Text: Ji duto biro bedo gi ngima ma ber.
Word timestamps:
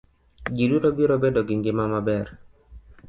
Ji 0.55 0.65
duto 0.71 0.89
biro 0.97 1.15
bedo 1.23 1.41
gi 1.47 1.55
ngima 1.59 1.83
ma 1.91 1.99
ber. 2.07 2.27